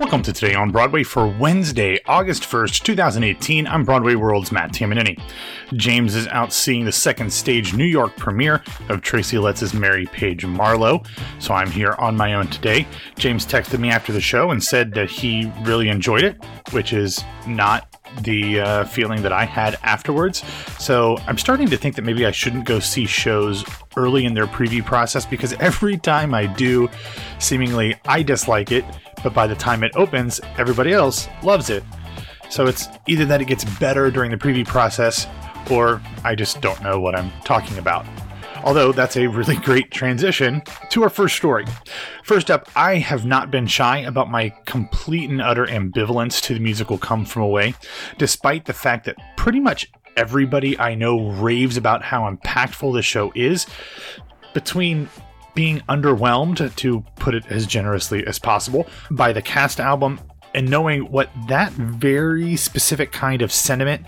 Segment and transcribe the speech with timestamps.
[0.00, 3.66] Welcome to Today on Broadway for Wednesday, August 1st, 2018.
[3.66, 5.20] I'm Broadway World's Matt Tamanini.
[5.74, 10.46] James is out seeing the second stage New York premiere of Tracy Letts' Mary Page
[10.46, 11.02] Marlowe,
[11.38, 12.88] so I'm here on my own today.
[13.18, 16.42] James texted me after the show and said that he really enjoyed it,
[16.72, 17.86] which is not
[18.22, 20.42] the uh, feeling that I had afterwards.
[20.78, 23.64] So I'm starting to think that maybe I shouldn't go see shows
[23.96, 26.88] early in their preview process because every time I do,
[27.38, 28.84] seemingly I dislike it,
[29.22, 31.84] but by the time it opens, everybody else loves it.
[32.48, 35.26] So it's either that it gets better during the preview process,
[35.70, 38.04] or I just don't know what I'm talking about.
[38.62, 41.64] Although that's a really great transition to our first story.
[42.24, 46.60] First up, I have not been shy about my complete and utter ambivalence to the
[46.60, 47.74] musical Come From Away,
[48.18, 53.32] despite the fact that pretty much everybody I know raves about how impactful the show
[53.34, 53.66] is.
[54.52, 55.08] Between
[55.54, 60.20] being underwhelmed, to put it as generously as possible, by the cast album
[60.54, 64.04] and knowing what that very specific kind of sentiment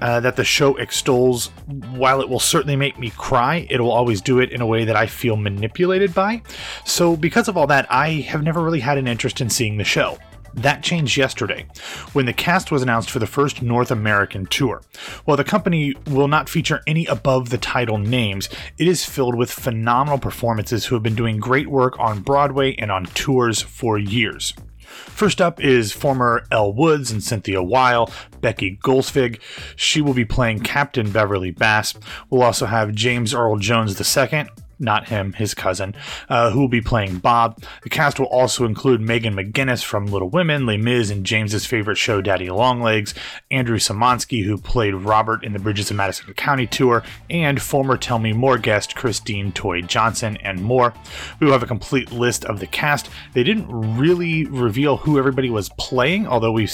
[0.00, 1.48] uh, that the show extols,
[1.94, 4.84] while it will certainly make me cry, it will always do it in a way
[4.84, 6.42] that I feel manipulated by.
[6.84, 9.84] So, because of all that, I have never really had an interest in seeing the
[9.84, 10.18] show.
[10.54, 11.66] That changed yesterday
[12.12, 14.82] when the cast was announced for the first North American tour.
[15.24, 19.50] While the company will not feature any above the title names, it is filled with
[19.50, 24.54] phenomenal performances who have been doing great work on Broadway and on tours for years.
[24.90, 29.40] First up is former Elle Woods and Cynthia Weil, Becky Gulsvig.
[29.76, 31.94] She will be playing Captain Beverly Bass.
[32.28, 34.46] We'll also have James Earl Jones II,
[34.80, 35.94] not him, his cousin,
[36.28, 37.62] uh, who will be playing Bob.
[37.82, 41.96] The cast will also include Megan McGinnis from Little Women, Les Mis, and James's favorite
[41.96, 43.14] show, Daddy Longlegs,
[43.50, 48.18] Andrew Samonsky, who played Robert in the Bridges of Madison County tour, and former Tell
[48.18, 50.94] Me More guest Christine Toy Johnson, and more.
[51.38, 53.08] We will have a complete list of the cast.
[53.34, 56.68] They didn't really reveal who everybody was playing, although we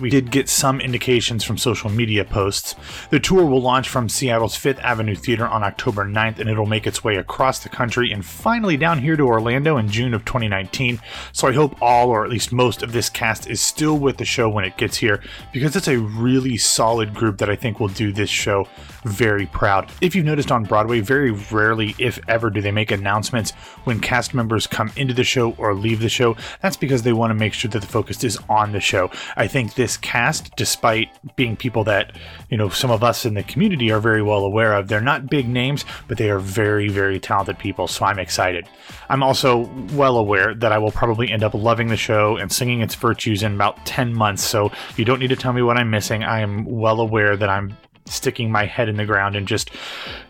[0.00, 2.74] we did get some indications from social media posts.
[3.10, 6.86] The tour will launch from Seattle's Fifth Avenue Theater on October 9th, and it'll make
[6.86, 10.24] its way across across the country and finally down here to Orlando in June of
[10.24, 10.98] 2019.
[11.32, 14.24] So I hope all, or at least most, of this cast is still with the
[14.24, 17.88] show when it gets here because it's a really solid group that I think will
[17.88, 18.66] do this show
[19.04, 19.90] very proud.
[20.00, 23.50] If you've noticed on Broadway, very rarely, if ever, do they make announcements
[23.84, 26.36] when cast members come into the show or leave the show.
[26.60, 29.10] That's because they want to make sure that the focus is on the show.
[29.36, 32.16] I think this cast, despite being people that,
[32.48, 35.28] you know, some of us in the community are very well aware of, they're not
[35.28, 38.68] big names, but they are very, very talented talented people, so I'm excited.
[39.08, 42.80] I'm also well aware that I will probably end up loving the show and singing
[42.80, 45.90] its virtues in about 10 months, so you don't need to tell me what I'm
[45.90, 46.22] missing.
[46.22, 47.76] I am well aware that I'm
[48.06, 49.70] sticking my head in the ground and just,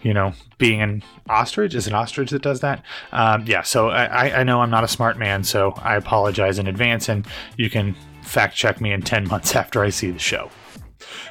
[0.03, 1.75] you know, being an ostrich.
[1.75, 2.83] Is an ostrich that does that?
[3.13, 6.67] Um, yeah, so I, I know I'm not a smart man, so I apologize in
[6.67, 10.51] advance, and you can fact check me in 10 months after I see the show.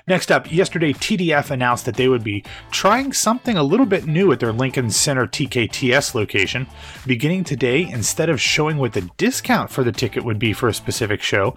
[0.08, 4.32] Next up, yesterday TDF announced that they would be trying something a little bit new
[4.32, 6.68] at their Lincoln Center TKTS location.
[7.06, 10.74] Beginning today, instead of showing what the discount for the ticket would be for a
[10.74, 11.56] specific show,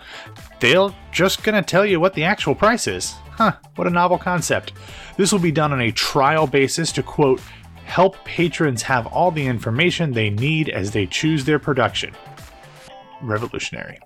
[0.61, 3.15] they'll just gonna tell you what the actual price is.
[3.31, 4.73] Huh, what a novel concept.
[5.17, 7.41] This will be done on a trial basis to quote,
[7.85, 12.15] help patrons have all the information they need as they choose their production
[13.27, 13.99] revolutionary.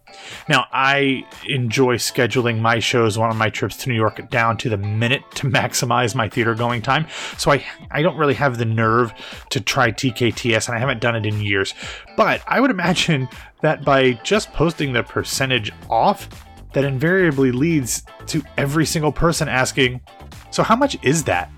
[0.49, 4.77] Now, I enjoy scheduling my shows on my trips to New York down to the
[4.77, 7.07] minute to maximize my theater going time.
[7.37, 9.13] So I, I don't really have the nerve
[9.51, 11.75] to try TKTS, and I haven't done it in years.
[12.17, 13.29] But I would imagine
[13.61, 16.29] that by just posting the percentage off,
[16.73, 20.01] that invariably leads to every single person asking,
[20.51, 21.51] So, how much is that?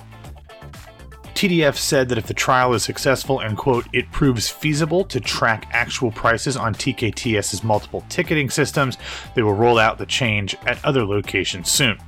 [1.41, 5.71] TDF said that if the trial is successful and, quote, it proves feasible to track
[5.73, 8.99] actual prices on TKTS's multiple ticketing systems,
[9.35, 11.99] they will roll out the change at other locations soon.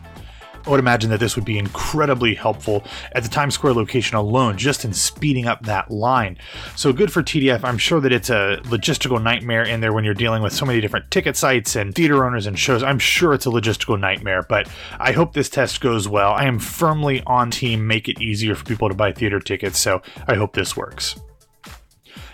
[0.67, 4.57] I would imagine that this would be incredibly helpful at the Times Square location alone,
[4.57, 6.39] just in speeding up that line.
[6.77, 7.65] So good for TDF.
[7.65, 10.81] I'm sure that it's a logistical nightmare in there when you're dealing with so many
[10.81, 12.83] different ticket sites and theater owners and shows.
[12.83, 16.33] I'm sure it's a logistical nightmare, but I hope this test goes well.
[16.33, 20.03] I am firmly on team make it easier for people to buy theater tickets, so
[20.29, 21.17] I hope this works.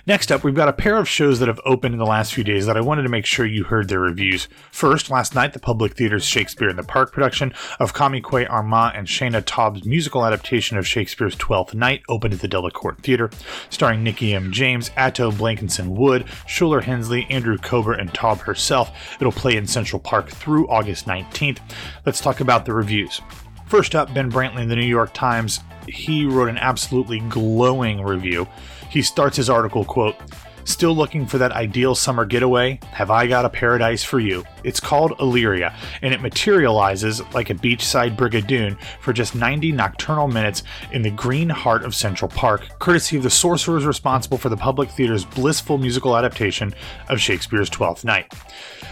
[0.08, 2.42] Next up, we've got a pair of shows that have opened in the last few
[2.42, 4.48] days that I wanted to make sure you heard their reviews.
[4.72, 9.06] First, last night, the Public Theater's Shakespeare in the Park production of Kwame Armah and
[9.06, 13.28] Shaina Taub's musical adaptation of Shakespeare's Twelfth Night opened at the Delacorte Theater,
[13.68, 14.50] starring Nikki M.
[14.50, 18.90] James, Ato Blankson Wood, Shuler Hensley, Andrew Kober, and Taub herself.
[19.20, 21.58] It'll play in Central Park through August 19th.
[22.06, 23.20] Let's talk about the reviews.
[23.66, 25.60] First up, Ben Brantley in the New York Times.
[25.88, 28.46] He wrote an absolutely glowing review.
[28.90, 30.16] He starts his article, quote,
[30.64, 32.78] Still looking for that ideal summer getaway?
[32.90, 34.44] Have I got a paradise for you?
[34.64, 40.62] It's called Illyria, and it materializes like a beachside brigadoon for just 90 nocturnal minutes
[40.92, 44.90] in the green heart of Central Park, courtesy of the sorcerers responsible for the public
[44.90, 46.74] theater's blissful musical adaptation
[47.08, 48.32] of Shakespeare's Twelfth Night.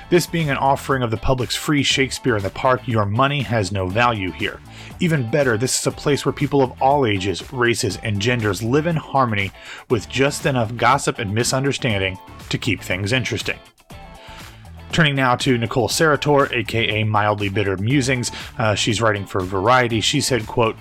[0.08, 3.72] This being an offering of the public's free Shakespeare in the Park, your money has
[3.72, 4.60] no value here.
[5.00, 8.86] Even better, this is a place where people of all ages, races, and genders live
[8.86, 9.50] in harmony
[9.90, 12.16] with just enough gossip and misunderstanding
[12.48, 13.58] to keep things interesting.
[14.96, 18.32] Turning now to Nicole Serratore, aka Mildly Bitter Musings.
[18.56, 20.00] Uh, she's writing for Variety.
[20.00, 20.74] She said, quote,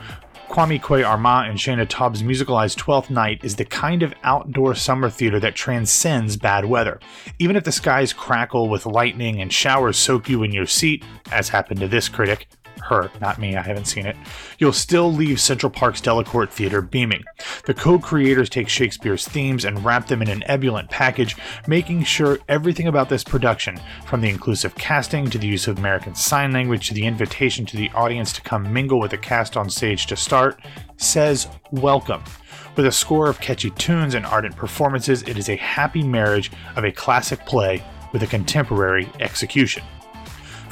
[0.47, 5.09] Kwame Kwei Armah and Shaina Taub's musicalized Twelfth Night is the kind of outdoor summer
[5.09, 7.01] theater that transcends bad weather.
[7.39, 11.03] Even if the skies crackle with lightning and showers soak you in your seat,
[11.33, 12.47] as happened to this critic,
[12.85, 14.15] her, not me, I haven't seen it,
[14.59, 17.23] you'll still leave Central Park's Delacorte Theater beaming.
[17.65, 21.35] The co creators take Shakespeare's themes and wrap them in an ebullient package,
[21.67, 26.15] making sure everything about this production, from the inclusive casting to the use of American
[26.15, 29.69] Sign Language to the invitation to the audience to come mingle with the cast on
[29.69, 30.59] stage to start,
[30.97, 32.23] says welcome.
[32.75, 36.83] With a score of catchy tunes and ardent performances, it is a happy marriage of
[36.83, 39.83] a classic play with a contemporary execution.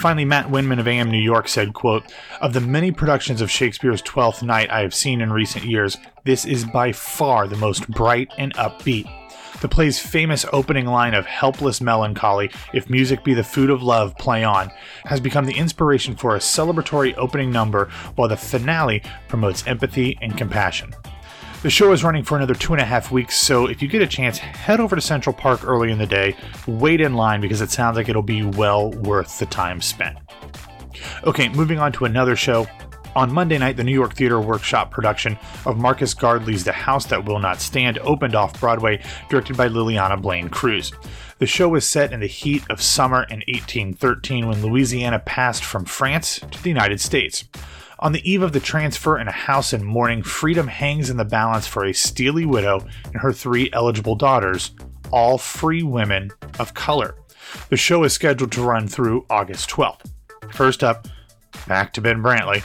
[0.04, 2.04] Finally, Matt Windman of AM New York said, quote,
[2.42, 5.96] Of the many productions of Shakespeare's Twelfth Night I have seen in recent years,
[6.26, 9.10] this is by far the most bright and upbeat.
[9.62, 14.14] The play's famous opening line of helpless melancholy, if music be the food of love,
[14.18, 14.74] play on,
[15.06, 20.38] has become the inspiration for a celebratory opening number, while the finale promotes empathy and
[20.38, 20.94] compassion.
[21.64, 24.02] The show is running for another two and a half weeks, so if you get
[24.02, 26.36] a chance, head over to Central Park early in the day,
[26.68, 30.18] wait in line because it sounds like it'll be well worth the time spent.
[31.24, 32.68] Okay, moving on to another show.
[33.16, 37.24] On Monday night, the New York Theater Workshop production of Marcus Gardley's The House That
[37.24, 40.92] Will Not Stand opened off Broadway, directed by Lileana Blain Cruz.
[41.40, 45.86] The show was set in the heat of summer in 1813 when Louisiana passed from
[45.86, 47.46] France to the United States.
[48.00, 51.26] On the eve of the transfer in a house in mourning, freedom hangs in the
[51.26, 54.72] balance for a steely widow and her three eligible daughters,
[55.12, 57.16] all free women of color.
[57.70, 60.12] The show is scheduled to run through August 12th.
[60.52, 61.08] First up,
[61.68, 62.64] back to Ben Brantley.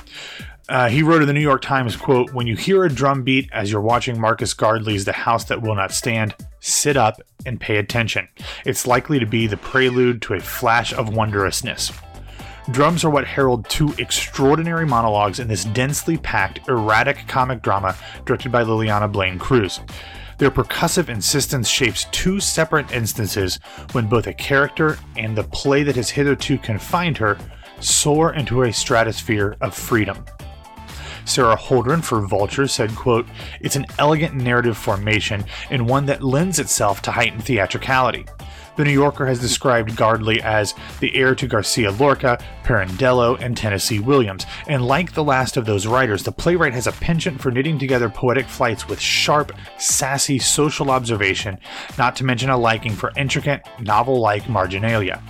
[0.69, 3.49] Uh, he wrote in the New York Times, quote, When you hear a drum beat
[3.53, 7.79] as you're watching Marcus Gardley's The House That Will Not Stand, sit up and pay
[7.79, 8.29] attention.
[8.67, 11.91] It's likely to be the prelude to a flash of wondrousness.
[12.71, 18.53] Drums are what herald two extraordinary monologues in this densely packed, erratic comic drama directed
[18.53, 19.81] by Lileana Blain Cruz.
[20.37, 23.59] Their percussive insistence shapes two separate instances
[23.93, 27.39] when both a character and the play that has hitherto confined her
[27.81, 30.25] soar into a stratosphere of freedom.
[31.25, 33.27] Sara Holdren for Vulture said, quote,
[33.61, 38.27] It's an elegant narrative formation and one that lends itself to heightened theatricality.
[38.79, 43.99] The New Yorker has described Gardley as the heir to Garcia Lorca, Pirandello, and Tennessee
[43.99, 47.77] Williams, and like the last of those writers, the playwright has a penchant for knitting
[47.77, 51.59] together poetic flights with sharp, sassy social observation,
[51.99, 55.21] not to mention a liking for intricate, novel like marginalia.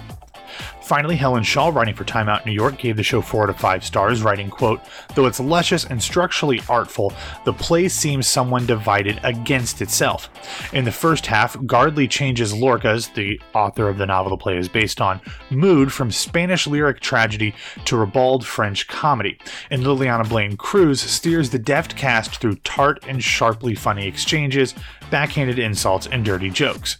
[0.82, 3.58] Finally, Helen Shaw, writing for Time Out New York, gave the show 4 out of
[3.58, 4.80] 5 stars, writing, quote,
[5.14, 7.12] Though it's luscious and structurally artful,
[7.44, 10.30] the play seems someone divided against itself.
[10.72, 14.68] In the first half, Gardley changes Lorca's, the author of the novel the play is
[14.68, 19.38] based on, mood from Spanish lyric tragedy to ribald French comedy,
[19.70, 24.74] and Lileana Blain Cruz steers the deft cast through tart and sharply funny exchanges,
[25.10, 26.98] backhanded insults, and dirty jokes.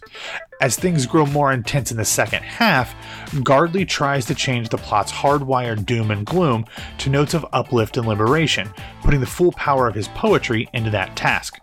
[0.61, 2.93] As things grow more intense in the second half,
[3.43, 6.65] Gardley tries to change the plot's hardwired doom and gloom
[6.97, 8.69] to notes of uplift and liberation,
[9.01, 11.61] putting the full power of his poetry into that task.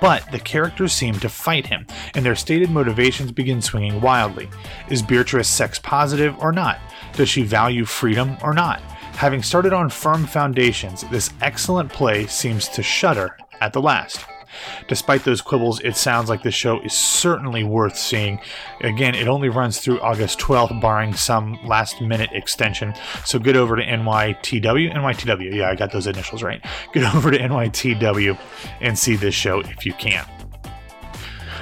[0.00, 4.48] But the characters seem to fight him, and their stated motivations begin swinging wildly.
[4.90, 6.78] Is Beatrice sex positive or not?
[7.14, 8.80] Does she value freedom or not?
[9.16, 14.24] Having started on firm foundations, this excellent play seems to shudder at the last.
[14.88, 18.40] Despite those quibbles, it sounds like the show is certainly worth seeing.
[18.80, 22.94] Again, it only runs through August 12th, barring some last minute extension.
[23.24, 24.94] So get over to NYTW.
[24.94, 26.64] NYTW, yeah, I got those initials right.
[26.92, 28.38] Get over to NYTW
[28.80, 30.26] and see this show if you can.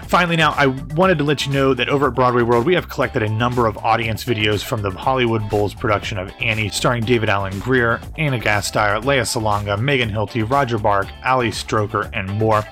[0.06, 2.88] Finally, now, I wanted to let you know that over at Broadway World, we have
[2.88, 7.28] collected a number of audience videos from the Hollywood Bowls production of Annie, starring David
[7.28, 12.64] Alan Grier, Anna Gasteyer, Lea Salonga, Megan Hilty, Roger Bart, Ali Stroker, and more.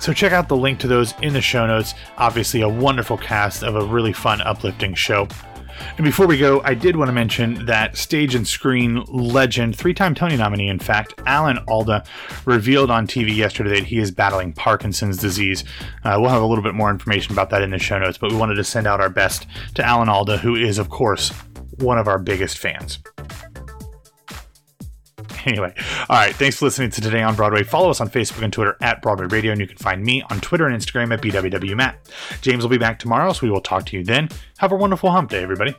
[0.00, 1.94] So check out the link to those in the show notes.
[2.18, 5.28] Obviously, a wonderful cast of a really fun, uplifting show.
[5.96, 9.94] And before we go, I did want to mention that stage and screen legend, three
[9.94, 12.04] time Tony nominee, in fact, Alan Alda,
[12.44, 15.64] revealed on TV yesterday that he is battling Parkinson's disease.
[16.04, 18.30] Uh, we'll have a little bit more information about that in the show notes, but
[18.30, 21.30] we wanted to send out our best to Alan Alda, who is, of course,
[21.78, 22.98] one of our biggest fans.
[25.46, 25.74] Anyway,
[26.08, 26.34] all right.
[26.34, 27.64] Thanks for listening to Today on Broadway.
[27.64, 30.40] Follow us on Facebook and Twitter at Broadway Radio, and you can find me on
[30.40, 31.96] Twitter and Instagram at BWWMatt.
[32.42, 34.28] James will be back tomorrow, so we will talk to you then.
[34.58, 35.74] Have a wonderful hump day, everybody.